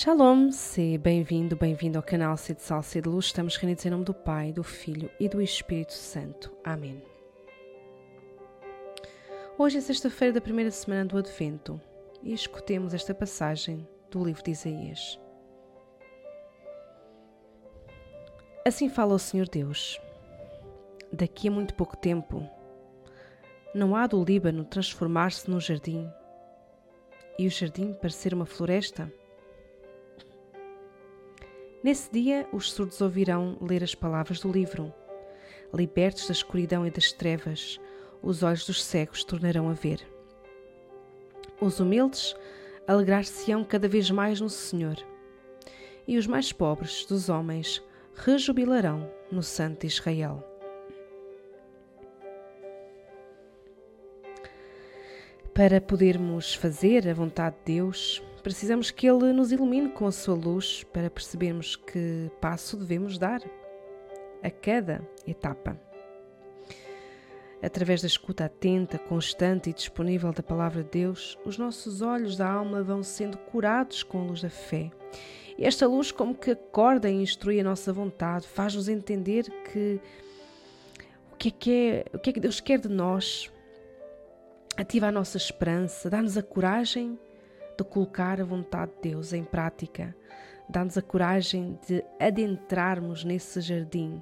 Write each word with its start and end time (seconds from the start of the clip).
Shalom, 0.00 0.52
se 0.52 0.96
bem-vindo, 0.96 1.56
bem-vindo 1.56 1.98
ao 1.98 2.04
canal 2.04 2.36
Cid 2.36 2.62
Sal 2.62 2.82
de 2.82 3.00
Luz. 3.00 3.24
Estamos 3.24 3.56
reunidos 3.56 3.84
em 3.84 3.90
nome 3.90 4.04
do 4.04 4.14
Pai, 4.14 4.52
do 4.52 4.62
Filho 4.62 5.10
e 5.18 5.28
do 5.28 5.42
Espírito 5.42 5.92
Santo. 5.92 6.52
Amém. 6.62 7.02
Hoje 9.58 9.78
é 9.78 9.80
sexta-feira 9.80 10.34
da 10.34 10.40
primeira 10.40 10.70
semana 10.70 11.04
do 11.04 11.18
Advento 11.18 11.80
e 12.22 12.32
escutemos 12.32 12.94
esta 12.94 13.12
passagem 13.12 13.88
do 14.08 14.24
livro 14.24 14.40
de 14.44 14.52
Isaías. 14.52 15.18
Assim 18.64 18.88
fala 18.88 19.14
o 19.14 19.18
Senhor 19.18 19.48
Deus. 19.48 20.00
Daqui 21.12 21.48
a 21.48 21.50
muito 21.50 21.74
pouco 21.74 21.96
tempo, 21.96 22.48
não 23.74 23.96
há 23.96 24.06
do 24.06 24.22
Líbano 24.22 24.64
transformar-se 24.64 25.50
num 25.50 25.58
jardim 25.58 26.08
e 27.36 27.48
o 27.48 27.50
jardim 27.50 27.92
parecer 27.94 28.32
uma 28.32 28.46
floresta? 28.46 29.12
Nesse 31.82 32.10
dia, 32.10 32.48
os 32.52 32.72
surdos 32.72 33.00
ouvirão 33.00 33.56
ler 33.60 33.84
as 33.84 33.94
palavras 33.94 34.40
do 34.40 34.50
livro. 34.50 34.92
Libertos 35.72 36.26
da 36.26 36.32
escuridão 36.32 36.84
e 36.84 36.90
das 36.90 37.12
trevas, 37.12 37.78
os 38.20 38.42
olhos 38.42 38.66
dos 38.66 38.82
cegos 38.82 39.22
tornarão 39.22 39.68
a 39.68 39.74
ver. 39.74 40.00
Os 41.60 41.78
humildes 41.78 42.34
alegrar-se-ão 42.86 43.62
cada 43.62 43.86
vez 43.86 44.10
mais 44.10 44.40
no 44.40 44.48
Senhor, 44.48 44.96
e 46.06 46.18
os 46.18 46.26
mais 46.26 46.52
pobres 46.52 47.04
dos 47.04 47.28
homens 47.28 47.82
rejubilarão 48.14 49.08
no 49.30 49.42
Santo 49.42 49.86
Israel. 49.86 50.42
Para 55.54 55.80
podermos 55.80 56.54
fazer 56.54 57.08
a 57.08 57.14
vontade 57.14 57.56
de 57.64 57.74
Deus, 57.74 58.22
Precisamos 58.42 58.90
que 58.90 59.08
Ele 59.08 59.32
nos 59.32 59.52
ilumine 59.52 59.90
com 59.90 60.06
a 60.06 60.12
sua 60.12 60.34
luz 60.34 60.84
para 60.84 61.10
percebermos 61.10 61.76
que 61.76 62.30
passo 62.40 62.76
devemos 62.76 63.18
dar 63.18 63.42
a 64.42 64.50
cada 64.50 65.06
etapa. 65.26 65.78
Através 67.60 68.00
da 68.00 68.06
escuta 68.06 68.44
atenta, 68.44 68.98
constante 68.98 69.70
e 69.70 69.72
disponível 69.72 70.32
da 70.32 70.42
Palavra 70.42 70.84
de 70.84 70.90
Deus, 70.90 71.36
os 71.44 71.58
nossos 71.58 72.02
olhos 72.02 72.36
da 72.36 72.48
alma 72.48 72.82
vão 72.82 73.02
sendo 73.02 73.36
curados 73.36 74.04
com 74.04 74.20
a 74.20 74.24
luz 74.24 74.42
da 74.42 74.50
fé. 74.50 74.90
E 75.58 75.64
esta 75.64 75.88
luz, 75.88 76.12
como 76.12 76.36
que 76.36 76.52
acorda 76.52 77.10
e 77.10 77.20
instrui 77.20 77.58
a 77.58 77.64
nossa 77.64 77.92
vontade, 77.92 78.46
faz-nos 78.46 78.88
entender 78.88 79.44
que 79.64 80.00
o 81.32 81.36
que, 81.36 81.48
é 81.48 81.50
que 81.50 81.72
é, 81.72 82.04
o 82.16 82.18
que 82.20 82.30
é 82.30 82.32
que 82.32 82.40
Deus 82.40 82.60
quer 82.60 82.78
de 82.78 82.88
nós, 82.88 83.50
ativa 84.76 85.08
a 85.08 85.12
nossa 85.12 85.36
esperança, 85.36 86.08
dá-nos 86.08 86.36
a 86.38 86.42
coragem 86.42 87.18
de 87.78 87.84
colocar 87.84 88.40
a 88.40 88.44
vontade 88.44 88.92
de 88.96 89.10
Deus 89.10 89.32
em 89.32 89.44
prática, 89.44 90.14
dá-nos 90.68 90.98
a 90.98 91.02
coragem 91.02 91.78
de 91.86 92.04
adentrarmos 92.18 93.24
nesse 93.24 93.60
jardim, 93.60 94.20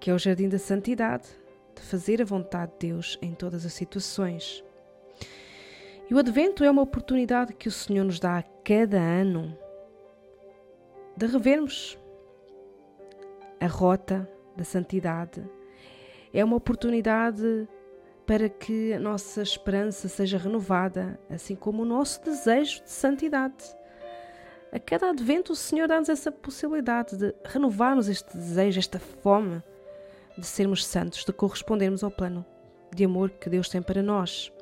que 0.00 0.10
é 0.10 0.14
o 0.14 0.18
jardim 0.18 0.48
da 0.48 0.58
santidade, 0.58 1.28
de 1.74 1.82
fazer 1.82 2.22
a 2.22 2.24
vontade 2.24 2.72
de 2.72 2.88
Deus 2.88 3.18
em 3.20 3.34
todas 3.34 3.66
as 3.66 3.74
situações. 3.74 4.64
E 6.08 6.14
o 6.14 6.18
Advento 6.18 6.64
é 6.64 6.70
uma 6.70 6.82
oportunidade 6.82 7.52
que 7.52 7.68
o 7.68 7.72
Senhor 7.72 8.04
nos 8.04 8.18
dá 8.18 8.38
a 8.38 8.42
cada 8.42 8.98
ano 8.98 9.56
de 11.16 11.26
revermos 11.26 11.98
a 13.60 13.66
rota 13.66 14.28
da 14.56 14.64
santidade. 14.64 15.44
É 16.32 16.44
uma 16.44 16.56
oportunidade 16.56 17.68
para 18.26 18.48
que 18.48 18.92
a 18.92 18.98
nossa 18.98 19.40
esperança 19.40 20.08
seja 20.08 20.36
renovada, 20.36 21.18
assim 21.30 21.54
como 21.54 21.82
o 21.82 21.86
nosso 21.86 22.22
desejo 22.24 22.82
de 22.82 22.90
santidade. 22.90 23.64
A 24.72 24.80
cada 24.80 25.10
advento, 25.10 25.52
o 25.52 25.56
Senhor 25.56 25.86
dá-nos 25.86 26.08
essa 26.08 26.32
possibilidade 26.32 27.16
de 27.16 27.32
renovarmos 27.44 28.08
este 28.08 28.36
desejo, 28.36 28.80
esta 28.80 28.98
fome 28.98 29.62
de 30.36 30.44
sermos 30.44 30.84
santos, 30.84 31.24
de 31.24 31.32
correspondermos 31.32 32.02
ao 32.02 32.10
plano 32.10 32.44
de 32.92 33.04
amor 33.04 33.30
que 33.30 33.48
Deus 33.48 33.68
tem 33.68 33.80
para 33.80 34.02
nós. 34.02 34.52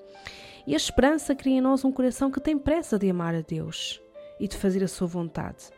E 0.66 0.74
a 0.74 0.76
esperança 0.76 1.34
cria 1.34 1.56
em 1.56 1.60
nós 1.60 1.84
um 1.84 1.92
coração 1.92 2.30
que 2.30 2.40
tem 2.40 2.58
pressa 2.58 2.98
de 2.98 3.08
amar 3.08 3.34
a 3.34 3.40
Deus 3.40 4.00
e 4.38 4.46
de 4.46 4.56
fazer 4.56 4.84
a 4.84 4.88
sua 4.88 5.06
vontade. 5.06 5.70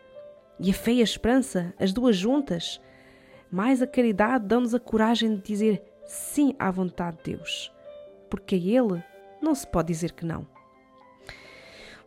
E 0.59 0.71
a 0.71 0.75
fé 0.75 0.93
e 0.93 1.01
a 1.01 1.05
esperança, 1.05 1.73
as 1.79 1.93
duas 1.93 2.17
juntas, 2.17 2.81
mais 3.51 3.81
a 3.81 3.87
caridade, 3.87 4.47
dão-nos 4.47 4.75
a 4.75 4.81
coragem 4.81 5.37
de 5.37 5.43
dizer 5.43 5.83
sim 6.05 6.55
à 6.59 6.71
vontade 6.71 7.19
de 7.19 7.37
Deus 7.37 7.76
porque 8.31 8.55
a 8.55 8.59
Ele 8.59 9.03
não 9.41 9.55
se 9.55 9.67
pode 9.67 9.89
dizer 9.89 10.13
que 10.13 10.25
não. 10.25 10.47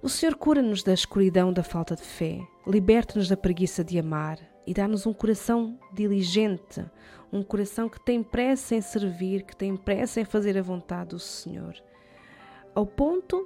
O 0.02 0.08
Senhor 0.08 0.36
cura-nos 0.36 0.82
da 0.82 0.94
escuridão 0.94 1.52
da 1.52 1.62
falta 1.62 1.96
de 1.96 2.04
fé, 2.04 2.40
liberta-nos 2.66 3.28
da 3.28 3.36
preguiça 3.36 3.84
de 3.84 4.00
amar 4.00 4.40
e 4.66 4.74
dá-nos 4.74 5.06
um 5.06 5.12
coração 5.12 5.78
diligente, 5.92 6.86
um 7.34 7.44
coração 7.44 7.90
que 7.90 8.00
tem 8.00 8.24
pressa 8.24 8.76
em 8.76 8.82
servir, 8.82 9.44
que 9.44 9.56
tem 9.56 9.76
pressa 9.76 10.22
em 10.22 10.26
fazer 10.26 10.58
a 10.58 10.62
vontade 10.62 11.10
do 11.10 11.20
Senhor, 11.20 11.76
ao 12.74 12.86
ponto 12.86 13.46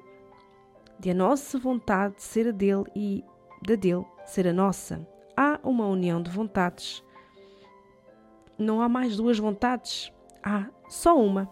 de 1.00 1.10
a 1.10 1.14
nossa 1.14 1.58
vontade 1.58 2.22
ser 2.22 2.50
a 2.50 2.52
dele 2.52 2.86
e 2.96 3.24
da 3.66 3.76
dele 3.76 4.06
ser 4.26 4.48
a 4.48 4.54
nossa. 4.54 5.08
Há 5.36 5.60
uma 5.64 5.88
união 5.88 6.22
de 6.22 6.30
vontades. 6.30 7.04
Não 8.60 8.80
há 8.80 8.88
mais 8.88 9.18
duas 9.18 9.40
vontades, 9.40 10.14
há 10.44 10.70
só 10.88 11.18
uma 11.20 11.50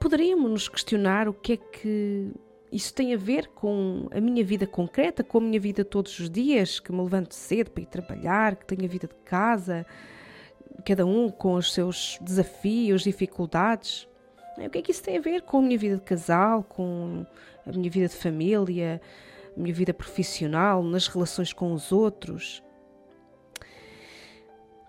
poderíamos 0.00 0.50
nos 0.50 0.68
questionar 0.68 1.28
o 1.28 1.34
que 1.34 1.52
é 1.52 1.56
que 1.58 2.32
isso 2.72 2.92
tem 2.94 3.12
a 3.12 3.18
ver 3.18 3.48
com 3.48 4.08
a 4.10 4.20
minha 4.20 4.42
vida 4.42 4.66
concreta, 4.66 5.22
com 5.22 5.38
a 5.38 5.40
minha 5.40 5.60
vida 5.60 5.84
todos 5.84 6.18
os 6.18 6.30
dias, 6.30 6.80
que 6.80 6.90
me 6.90 7.02
levanto 7.02 7.34
cedo 7.34 7.70
para 7.70 7.82
ir 7.82 7.86
trabalhar, 7.86 8.56
que 8.56 8.64
tenho 8.64 8.84
a 8.84 8.88
vida 8.88 9.06
de 9.06 9.14
casa, 9.24 9.84
cada 10.86 11.04
um 11.04 11.28
com 11.28 11.54
os 11.54 11.72
seus 11.72 12.18
desafios, 12.22 13.02
dificuldades. 13.02 14.08
O 14.56 14.70
que 14.70 14.78
é 14.78 14.82
que 14.82 14.90
isso 14.90 15.02
tem 15.02 15.18
a 15.18 15.20
ver 15.20 15.42
com 15.42 15.58
a 15.58 15.62
minha 15.62 15.78
vida 15.78 15.96
de 15.96 16.02
casal, 16.02 16.62
com 16.62 17.26
a 17.66 17.72
minha 17.72 17.90
vida 17.90 18.08
de 18.08 18.16
família, 18.16 19.00
a 19.56 19.60
minha 19.60 19.74
vida 19.74 19.92
profissional, 19.92 20.82
nas 20.82 21.08
relações 21.08 21.52
com 21.52 21.72
os 21.72 21.92
outros? 21.92 22.62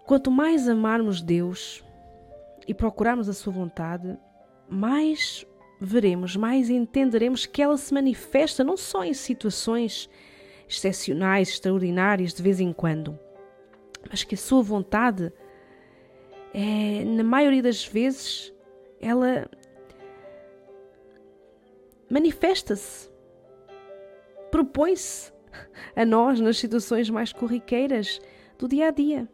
Quanto 0.05 0.31
mais 0.31 0.69
amarmos 0.69 1.21
Deus 1.21 1.83
e 2.67 2.73
procurarmos 2.73 3.27
a 3.27 3.33
Sua 3.33 3.51
vontade, 3.51 4.17
mais 4.71 5.45
veremos, 5.79 6.37
mais 6.37 6.69
entenderemos 6.69 7.45
que 7.45 7.61
ela 7.61 7.77
se 7.77 7.93
manifesta 7.93 8.63
não 8.63 8.77
só 8.77 9.03
em 9.03 9.13
situações 9.13 10.09
excepcionais, 10.67 11.49
extraordinárias, 11.49 12.33
de 12.33 12.41
vez 12.41 12.61
em 12.61 12.71
quando, 12.71 13.19
mas 14.09 14.23
que 14.23 14.35
a 14.35 14.37
sua 14.37 14.63
vontade, 14.63 15.33
é, 16.53 17.03
na 17.03 17.23
maioria 17.23 17.61
das 17.61 17.85
vezes, 17.85 18.53
ela 19.01 19.49
manifesta-se, 22.09 23.09
propõe-se 24.49 25.33
a 25.95 26.05
nós 26.05 26.39
nas 26.39 26.57
situações 26.57 27.09
mais 27.09 27.33
corriqueiras 27.33 28.21
do 28.57 28.69
dia 28.69 28.87
a 28.87 28.91
dia, 28.91 29.27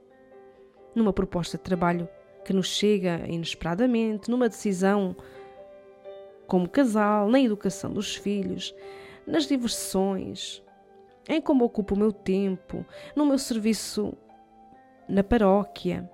numa 0.95 1.13
proposta 1.13 1.57
de 1.57 1.63
trabalho 1.63 2.09
que 2.47 2.53
nos 2.53 2.67
chega 2.67 3.25
inesperadamente, 3.27 4.31
numa 4.31 4.47
decisão 4.47 5.13
como 6.47 6.69
casal, 6.69 7.27
na 7.27 7.41
educação 7.41 7.91
dos 7.91 8.15
filhos, 8.15 8.73
nas 9.25 9.45
diversões, 9.45 10.63
em 11.27 11.41
como 11.41 11.65
ocupo 11.65 11.93
o 11.93 11.99
meu 11.99 12.13
tempo, 12.13 12.85
no 13.13 13.25
meu 13.25 13.37
serviço 13.37 14.17
na 15.09 15.25
paróquia, 15.25 16.09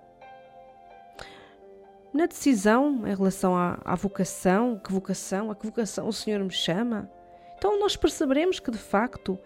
na 2.12 2.26
decisão 2.26 3.08
em 3.08 3.16
relação 3.16 3.56
à, 3.56 3.80
à 3.86 3.94
vocação, 3.94 4.82
que 4.84 4.92
vocação, 4.92 5.52
a 5.52 5.56
que 5.56 5.68
vocação 5.68 6.08
o 6.08 6.14
Senhor 6.14 6.44
me 6.44 6.50
chama. 6.50 7.08
Então 7.56 7.80
nós 7.80 7.96
perceberemos 7.96 8.60
que 8.60 8.72
de 8.72 8.80
facto 8.80 9.38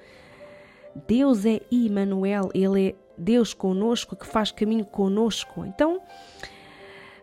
Deus 1.06 1.46
é 1.46 1.60
Emmanuel, 1.70 2.50
Ele 2.54 2.92
é 2.92 2.96
Deus 3.18 3.54
conosco, 3.54 4.16
que 4.16 4.26
faz 4.26 4.52
caminho 4.54 4.86
conosco. 4.86 5.66
Então, 5.66 6.02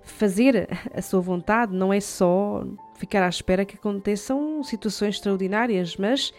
fazer 0.04 0.68
a 0.94 1.02
sua 1.02 1.20
vontade 1.20 1.74
não 1.74 1.92
é 1.92 2.00
só 2.00 2.64
ficar 2.94 3.24
à 3.24 3.28
espera 3.28 3.64
que 3.64 3.76
aconteçam 3.76 4.62
situações 4.62 5.16
extraordinárias, 5.16 5.96
mas 5.96 6.32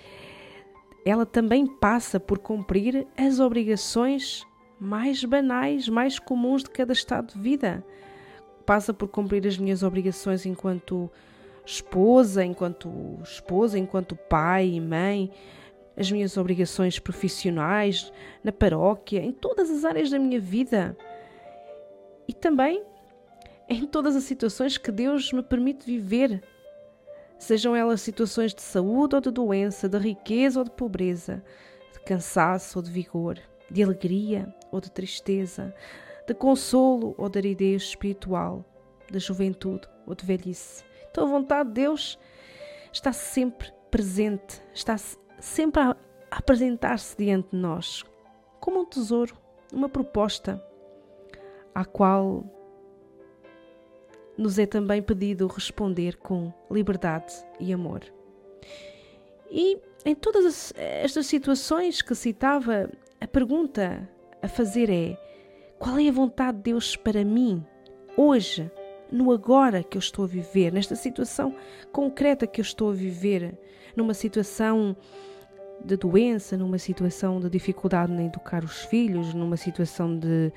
ela 1.06 1.26
também 1.26 1.66
passa 1.66 2.20
por 2.20 2.40
cumprir 2.40 3.06
as 3.18 3.40
obrigações 3.40 4.46
mais 4.80 5.24
banais, 5.24 5.88
mais 5.90 6.20
comuns 6.20 6.64
de 6.64 6.70
cada 6.70 6.94
estado 6.94 7.34
de 7.34 7.40
vida. 7.40 7.84
Passa 8.66 8.94
por 8.94 9.08
cumprir 9.08 9.46
as 9.48 9.58
minhas 9.58 9.84
obrigações 9.84 10.46
enquanto 10.46 11.10
esposa, 11.66 12.44
enquanto 12.44 13.20
esposa, 13.24 13.78
enquanto 13.78 14.16
pai 14.16 14.70
e 14.70 14.82
mãe, 14.82 15.32
as 15.98 16.12
minhas 16.12 16.38
obrigações 16.38 17.00
profissionais, 17.00 18.12
na 18.44 18.52
paróquia, 18.52 19.20
em 19.20 19.32
todas 19.32 19.70
as 19.70 19.86
áreas 19.86 20.10
da 20.10 20.20
minha 20.20 20.40
vida. 20.40 20.98
E 22.28 22.34
também 22.34 22.84
em 23.68 23.86
todas 23.86 24.16
as 24.16 24.24
situações 24.24 24.78
que 24.78 24.92
Deus 24.92 25.32
me 25.34 25.42
permite 25.42 25.86
viver, 25.86 26.44
sejam 27.38 27.76
elas 27.76 28.02
situações 28.02 28.54
de 28.54 28.62
saúde 28.62 29.16
ou 29.16 29.22
de 29.22 29.32
doença, 29.32 29.90
de 29.90 29.98
riqueza 29.98 30.60
ou 30.60 30.66
de 30.66 30.72
pobreza, 30.72 31.44
cansaço 32.06 32.78
ou 32.78 32.84
de 32.84 32.92
vigor, 32.92 33.40
de 33.70 33.84
alegria 33.84 34.54
ou 34.72 34.80
de 34.80 34.92
tristeza, 34.92 35.74
de 36.28 36.34
consolo 36.34 37.16
ou 37.18 37.28
de 37.28 37.40
aridez 37.40 37.82
espiritual, 37.82 38.64
de 39.12 39.20
juventude 39.20 39.88
ou 40.06 40.16
de 40.16 40.26
velhice. 40.26 40.84
Então 41.10 41.26
a 41.26 41.30
vontade 41.30 41.70
de 41.70 41.82
Deus 41.82 42.18
está 42.94 43.12
sempre 43.12 43.74
presente, 43.90 44.62
está 44.74 44.96
sempre 45.40 45.82
a 45.82 45.98
apresentar-se 46.32 47.18
diante 47.18 47.50
de 47.52 47.58
nós 47.58 48.04
como 48.60 48.82
um 48.82 48.86
tesouro, 48.86 49.36
uma 49.74 49.90
proposta 49.90 50.64
à 51.74 51.84
qual 51.84 52.44
nos 54.38 54.60
é 54.60 54.66
também 54.66 55.02
pedido 55.02 55.48
responder 55.48 56.18
com 56.18 56.54
liberdade 56.70 57.34
e 57.60 57.72
amor. 57.74 58.02
E 59.50 59.78
em 60.04 60.16
todas 60.16 60.74
estas 60.76 61.26
situações 61.26 62.02
que 62.02 62.14
citava, 62.14 62.90
a 63.20 63.28
pergunta 63.28 64.08
a 64.42 64.48
fazer 64.48 64.90
é: 64.90 65.18
qual 65.80 65.98
é 65.98 66.08
a 66.08 66.12
vontade 66.12 66.58
de 66.58 66.64
Deus 66.64 66.96
para 66.96 67.24
mim, 67.24 67.64
hoje, 68.18 68.70
no 69.12 69.32
agora 69.32 69.84
que 69.84 69.98
eu 69.98 70.00
estou 70.00 70.26
a 70.26 70.28
viver, 70.28 70.72
nesta 70.72 70.96
situação 70.96 71.56
concreta 71.92 72.48
que 72.48 72.60
eu 72.60 72.64
estou 72.64 72.90
a 72.90 72.94
viver, 72.94 73.58
numa 73.96 74.14
situação 74.14 74.96
de 75.86 75.96
doença, 75.96 76.58
numa 76.58 76.78
situação 76.78 77.40
de 77.40 77.50
dificuldade 77.50 78.12
em 78.12 78.26
educar 78.26 78.64
os 78.64 78.84
filhos, 78.86 79.34
numa 79.34 79.56
situação 79.56 80.18
de 80.18 80.52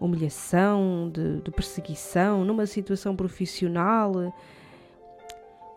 humilhação, 0.00 1.10
de, 1.12 1.42
de 1.42 1.50
perseguição, 1.50 2.44
numa 2.44 2.64
situação 2.66 3.14
profissional. 3.14 4.12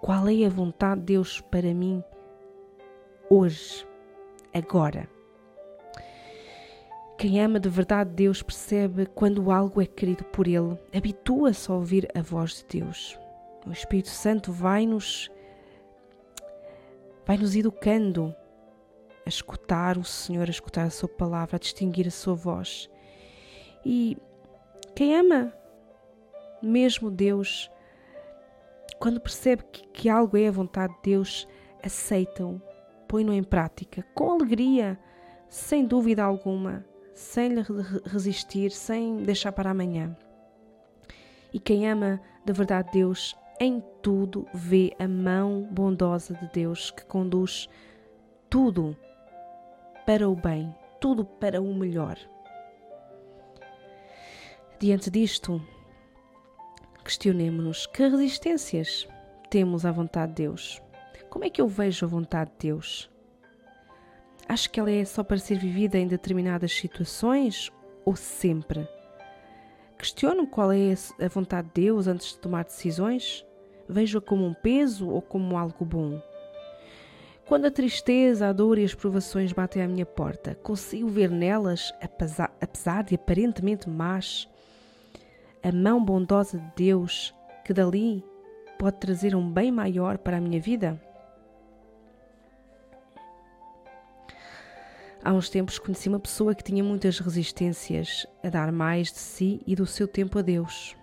Qual 0.01 0.27
é 0.27 0.45
a 0.45 0.49
vontade 0.49 1.01
de 1.01 1.07
Deus 1.07 1.41
para 1.41 1.73
mim 1.73 2.01
hoje, 3.29 3.85
agora? 4.53 5.09
Quem 7.17 7.41
ama 7.41 7.59
de 7.59 7.69
verdade 7.69 8.09
Deus 8.09 8.41
percebe 8.41 9.05
quando 9.05 9.51
algo 9.51 9.81
é 9.81 9.85
querido 9.85 10.23
por 10.25 10.47
Ele, 10.47 10.77
habitua-se 10.95 11.69
a 11.71 11.75
ouvir 11.75 12.07
a 12.15 12.21
voz 12.21 12.65
de 12.69 12.79
Deus. 12.79 13.17
O 13.65 13.71
Espírito 13.71 14.09
Santo 14.09 14.51
vai-nos 14.51 15.29
vai 17.25 17.37
nos 17.37 17.55
educando 17.55 18.35
a 19.25 19.29
escutar 19.29 19.97
o 19.97 20.03
Senhor, 20.03 20.47
a 20.47 20.51
escutar 20.51 20.85
a 20.85 20.89
Sua 20.89 21.09
palavra, 21.09 21.55
a 21.55 21.59
distinguir 21.59 22.07
a 22.07 22.11
Sua 22.11 22.35
voz. 22.35 22.89
E 23.85 24.17
quem 24.95 25.15
ama 25.15 25.53
mesmo 26.61 27.11
Deus, 27.11 27.69
quando 28.99 29.19
percebe 29.19 29.63
que, 29.71 29.87
que 29.87 30.09
algo 30.09 30.37
é 30.37 30.47
a 30.47 30.51
vontade 30.51 30.93
de 30.93 30.99
Deus, 31.03 31.47
aceita-o, 31.83 32.61
põe-no 33.07 33.33
em 33.33 33.43
prática, 33.43 34.05
com 34.13 34.31
alegria, 34.31 34.97
sem 35.49 35.85
dúvida 35.85 36.23
alguma, 36.23 36.85
sem 37.13 37.49
lhe 37.49 37.61
resistir, 38.05 38.71
sem 38.71 39.17
deixar 39.17 39.51
para 39.51 39.71
amanhã. 39.71 40.15
E 41.53 41.59
quem 41.59 41.87
ama 41.87 42.19
de 42.45 42.53
verdade 42.53 42.89
Deus, 42.91 43.35
em 43.59 43.83
tudo 44.01 44.47
vê 44.53 44.93
a 44.97 45.07
mão 45.07 45.67
bondosa 45.71 46.33
de 46.33 46.47
Deus 46.51 46.91
que 46.91 47.05
conduz 47.05 47.69
tudo 48.49 48.97
para 50.05 50.29
o 50.29 50.35
bem, 50.35 50.73
tudo 50.99 51.23
para 51.23 51.61
o 51.61 51.73
melhor. 51.73 52.17
Diante 54.79 55.09
disto, 55.09 55.61
questionemos-nos 57.03 57.87
que 57.87 58.07
resistências 58.07 59.07
temos 59.49 59.85
à 59.85 59.91
vontade 59.91 60.33
de 60.33 60.43
Deus. 60.43 60.81
Como 61.29 61.45
é 61.45 61.49
que 61.49 61.61
eu 61.61 61.67
vejo 61.67 62.05
a 62.05 62.09
vontade 62.09 62.51
de 62.51 62.67
Deus? 62.67 63.09
Acho 64.47 64.69
que 64.69 64.79
ela 64.79 64.91
é 64.91 65.05
só 65.05 65.23
para 65.23 65.37
ser 65.37 65.57
vivida 65.57 65.97
em 65.97 66.07
determinadas 66.07 66.73
situações 66.73 67.71
ou 68.03 68.15
sempre? 68.15 68.85
Questiono 69.97 70.45
qual 70.47 70.71
é 70.73 70.93
a 71.23 71.27
vontade 71.29 71.69
de 71.69 71.81
Deus 71.81 72.07
antes 72.07 72.33
de 72.33 72.39
tomar 72.39 72.65
decisões? 72.65 73.45
Vejo-a 73.87 74.21
como 74.21 74.45
um 74.45 74.53
peso 74.53 75.09
ou 75.09 75.21
como 75.21 75.57
algo 75.57 75.85
bom? 75.85 76.21
Quando 77.45 77.65
a 77.65 77.71
tristeza, 77.71 78.47
a 78.47 78.53
dor 78.53 78.77
e 78.77 78.85
as 78.85 78.95
provações 78.95 79.51
batem 79.51 79.83
à 79.83 79.87
minha 79.87 80.05
porta, 80.05 80.55
consigo 80.55 81.09
ver 81.09 81.29
nelas, 81.29 81.93
apesar 82.01 83.03
de 83.03 83.15
aparentemente 83.15 83.89
más, 83.89 84.47
a 85.61 85.71
mão 85.71 86.03
bondosa 86.03 86.57
de 86.57 86.71
Deus 86.75 87.35
que 87.65 87.73
dali 87.73 88.23
pode 88.79 88.97
trazer 88.97 89.35
um 89.35 89.49
bem 89.49 89.73
maior 89.73 90.17
para 90.17 90.37
a 90.37 90.41
minha 90.41 90.59
vida? 90.59 90.99
Há 95.21 95.33
uns 95.33 95.49
tempos 95.49 95.79
conheci 95.79 96.07
uma 96.07 96.19
pessoa 96.19 96.55
que 96.55 96.63
tinha 96.63 96.83
muitas 96.83 97.19
resistências 97.19 98.25
a 98.41 98.49
dar 98.49 98.71
mais 98.71 99.11
de 99.11 99.19
si 99.19 99.61
e 99.67 99.75
do 99.75 99.85
seu 99.85 100.07
tempo 100.07 100.39
a 100.39 100.41
Deus. 100.41 100.95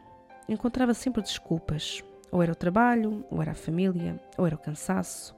Encontrava 0.49 0.95
sempre 0.95 1.23
desculpas. 1.23 2.03
Ou 2.31 2.43
era 2.43 2.53
o 2.53 2.57
trabalho, 2.57 3.25
ou 3.31 3.41
era 3.43 3.53
a 3.53 3.57
família, 3.57 4.21
ou 4.39 4.47
era 4.47 4.55
o 4.55 4.59
cansaço, 4.59 5.35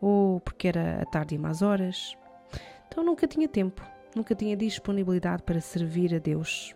ou 0.00 0.40
porque 0.40 0.68
era 0.68 1.02
a 1.02 1.06
tarde 1.06 1.34
e 1.34 1.38
más 1.38 1.62
horas. 1.62 2.16
Então 2.88 3.04
nunca 3.04 3.26
tinha 3.26 3.48
tempo, 3.48 3.82
nunca 4.14 4.34
tinha 4.34 4.56
disponibilidade 4.56 5.42
para 5.42 5.60
servir 5.60 6.14
a 6.14 6.18
Deus. 6.18 6.74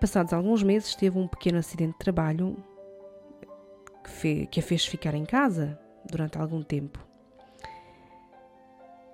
Passados 0.00 0.32
alguns 0.32 0.62
meses, 0.62 0.94
teve 0.94 1.18
um 1.18 1.26
pequeno 1.26 1.58
acidente 1.58 1.92
de 1.92 1.98
trabalho 1.98 2.56
que, 4.20 4.46
que 4.46 4.60
a 4.60 4.62
fez 4.62 4.84
ficar 4.84 5.14
em 5.14 5.24
casa 5.24 5.78
durante 6.04 6.38
algum 6.38 6.62
tempo. 6.62 7.04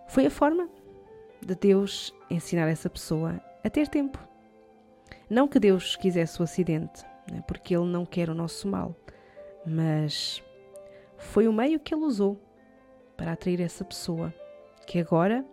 Foi 0.08 0.26
a 0.26 0.30
forma 0.30 0.68
de 1.40 1.54
Deus 1.54 2.14
ensinar 2.28 2.68
essa 2.68 2.90
pessoa 2.90 3.40
a 3.64 3.70
ter 3.70 3.88
tempo. 3.88 4.18
Não 5.30 5.48
que 5.48 5.58
Deus 5.58 5.96
quisesse 5.96 6.40
o 6.40 6.44
acidente, 6.44 7.02
né, 7.30 7.42
porque 7.46 7.74
Ele 7.74 7.86
não 7.86 8.04
quer 8.04 8.28
o 8.28 8.34
nosso 8.34 8.68
mal, 8.68 8.94
mas 9.64 10.42
foi 11.16 11.48
o 11.48 11.52
meio 11.52 11.80
que 11.80 11.94
Ele 11.94 12.04
usou 12.04 12.38
para 13.22 13.34
atrair 13.34 13.60
essa 13.60 13.84
pessoa, 13.84 14.34
que 14.84 14.98
agora 14.98 15.44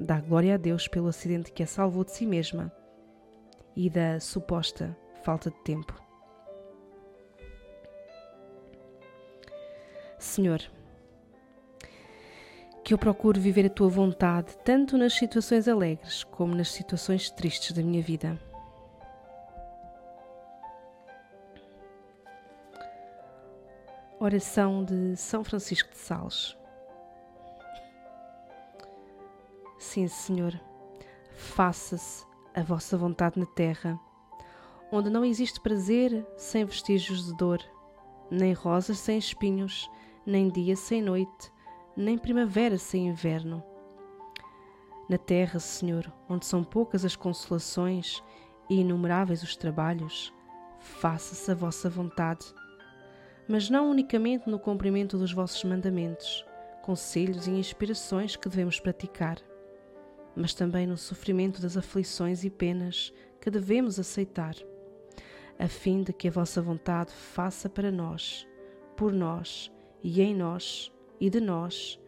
dá 0.00 0.20
glória 0.20 0.54
a 0.54 0.56
Deus 0.56 0.86
pelo 0.86 1.08
acidente 1.08 1.50
que 1.50 1.64
a 1.64 1.66
salvou 1.66 2.04
de 2.04 2.12
si 2.12 2.24
mesma 2.24 2.72
e 3.74 3.90
da 3.90 4.20
suposta 4.20 4.96
falta 5.24 5.50
de 5.50 5.56
tempo. 5.64 6.00
Senhor, 10.16 10.60
que 12.84 12.94
eu 12.94 12.98
procure 12.98 13.40
viver 13.40 13.66
a 13.66 13.70
tua 13.70 13.88
vontade 13.88 14.56
tanto 14.64 14.96
nas 14.96 15.14
situações 15.14 15.66
alegres 15.66 16.22
como 16.22 16.54
nas 16.54 16.70
situações 16.70 17.32
tristes 17.32 17.72
da 17.72 17.82
minha 17.82 18.00
vida. 18.00 18.40
Oração 24.20 24.84
de 24.84 25.16
São 25.16 25.42
Francisco 25.42 25.90
de 25.90 25.98
Sales. 25.98 26.56
Sim, 29.98 30.06
Senhor, 30.06 30.60
faça-se 31.32 32.24
a 32.54 32.62
vossa 32.62 32.96
vontade 32.96 33.36
na 33.36 33.46
terra, 33.46 33.98
onde 34.92 35.10
não 35.10 35.24
existe 35.24 35.60
prazer 35.60 36.24
sem 36.36 36.64
vestígios 36.64 37.26
de 37.26 37.36
dor, 37.36 37.60
nem 38.30 38.52
rosas 38.52 38.96
sem 39.00 39.18
espinhos, 39.18 39.90
nem 40.24 40.48
dia 40.48 40.76
sem 40.76 41.02
noite, 41.02 41.50
nem 41.96 42.16
primavera 42.16 42.78
sem 42.78 43.08
inverno. 43.08 43.60
Na 45.08 45.18
terra, 45.18 45.58
Senhor, 45.58 46.12
onde 46.28 46.46
são 46.46 46.62
poucas 46.62 47.04
as 47.04 47.16
consolações 47.16 48.22
e 48.70 48.82
inumeráveis 48.82 49.42
os 49.42 49.56
trabalhos, 49.56 50.32
faça-se 50.78 51.50
a 51.50 51.56
vossa 51.56 51.90
vontade, 51.90 52.46
mas 53.48 53.68
não 53.68 53.90
unicamente 53.90 54.48
no 54.48 54.60
cumprimento 54.60 55.18
dos 55.18 55.32
vossos 55.32 55.64
mandamentos, 55.64 56.46
conselhos 56.82 57.48
e 57.48 57.50
inspirações 57.50 58.36
que 58.36 58.48
devemos 58.48 58.78
praticar 58.78 59.38
mas 60.38 60.54
também 60.54 60.86
no 60.86 60.96
sofrimento 60.96 61.60
das 61.60 61.76
aflições 61.76 62.44
e 62.44 62.50
penas 62.50 63.12
que 63.40 63.50
devemos 63.50 63.98
aceitar, 63.98 64.54
a 65.58 65.66
fim 65.66 66.02
de 66.02 66.12
que 66.12 66.28
a 66.28 66.30
vossa 66.30 66.62
vontade 66.62 67.12
faça 67.12 67.68
para 67.68 67.90
nós, 67.90 68.46
por 68.96 69.12
nós 69.12 69.72
e 70.02 70.22
em 70.22 70.34
nós 70.34 70.92
e 71.20 71.28
de 71.28 71.40
nós 71.40 72.00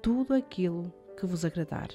tudo 0.00 0.32
aquilo 0.32 0.92
que 1.18 1.26
vos 1.26 1.44
agradar. 1.44 1.88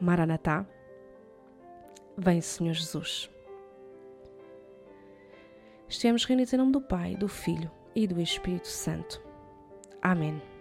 Maranatá, 0.00 0.66
vem 2.16 2.40
Senhor 2.40 2.74
Jesus. 2.74 3.30
Estamos 5.88 6.24
reunidos 6.24 6.52
em 6.52 6.56
nome 6.56 6.72
do 6.72 6.80
Pai, 6.80 7.14
do 7.14 7.28
Filho 7.28 7.70
e 7.94 8.06
do 8.06 8.20
Espírito 8.20 8.66
Santo. 8.66 9.22
Amém. 10.00 10.51